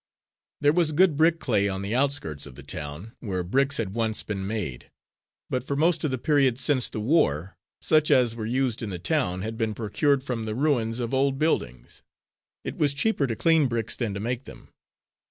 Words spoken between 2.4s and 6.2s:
of the town, where bricks had once been made; but for most of the